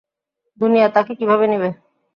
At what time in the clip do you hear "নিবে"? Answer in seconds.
1.47-1.69